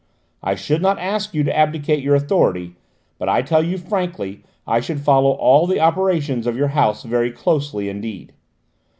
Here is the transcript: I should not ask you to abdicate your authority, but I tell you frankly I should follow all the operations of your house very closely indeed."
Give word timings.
I 0.41 0.55
should 0.55 0.81
not 0.81 0.97
ask 0.97 1.35
you 1.35 1.43
to 1.43 1.55
abdicate 1.55 2.01
your 2.03 2.15
authority, 2.15 2.73
but 3.19 3.29
I 3.29 3.43
tell 3.43 3.61
you 3.63 3.77
frankly 3.77 4.41
I 4.65 4.79
should 4.79 5.01
follow 5.01 5.33
all 5.33 5.67
the 5.67 5.79
operations 5.79 6.47
of 6.47 6.57
your 6.57 6.69
house 6.69 7.03
very 7.03 7.29
closely 7.31 7.87
indeed." 7.87 8.33